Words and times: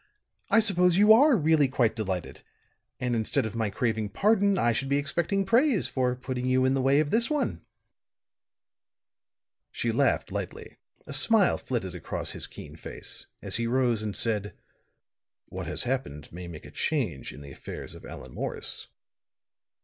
I 0.49 0.61
suppose 0.61 0.97
you 0.97 1.13
are 1.13 1.37
really 1.37 1.67
quite 1.67 1.95
delighted; 1.95 2.41
and 2.99 3.15
instead 3.15 3.45
of 3.45 3.55
my 3.55 3.69
craving 3.69 4.09
pardon 4.09 4.57
I 4.57 4.71
should 4.71 4.89
be 4.89 4.97
expecting 4.97 5.45
praise, 5.45 5.87
for 5.87 6.15
putting 6.15 6.47
you 6.47 6.65
in 6.65 6.73
the 6.73 6.81
way 6.81 6.99
of 6.99 7.11
this 7.11 7.29
one." 7.29 7.61
She 9.71 9.91
laughed 9.91 10.31
lightly; 10.31 10.79
a 11.05 11.13
smile 11.13 11.59
flitted 11.59 11.93
across 11.93 12.31
his 12.31 12.47
keen 12.47 12.75
face, 12.77 13.27
as 13.43 13.57
he 13.57 13.67
rose 13.67 14.01
and 14.01 14.15
said: 14.15 14.55
"What 15.49 15.67
has 15.67 15.83
happened 15.83 16.31
may 16.33 16.47
make 16.47 16.65
a 16.65 16.71
change 16.71 17.31
in 17.31 17.41
the 17.41 17.51
affairs 17.51 17.93
of 17.93 18.03
Allan 18.03 18.33
Morris." 18.33 18.87